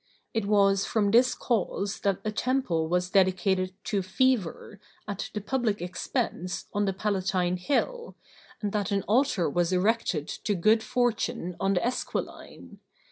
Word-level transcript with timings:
It 0.33 0.47
was 0.47 0.83
from 0.83 1.11
this 1.11 1.35
cause 1.35 1.99
that 1.99 2.21
a 2.25 2.31
temple 2.31 2.87
was 2.87 3.11
dedicated 3.11 3.75
to 3.83 4.01
Fever, 4.01 4.79
at 5.07 5.29
the 5.35 5.41
public 5.41 5.79
expense, 5.79 6.65
on 6.73 6.85
the 6.85 6.91
Palatine 6.93 7.57
Hill, 7.57 8.15
and 8.63 8.71
that 8.71 8.89
an 8.89 9.03
altar 9.03 9.47
was 9.47 9.71
erected 9.71 10.27
to 10.27 10.55
Good 10.55 10.81
Fortune 10.81 11.55
on 11.59 11.75
the 11.75 11.85
Esquiline. 11.85 12.79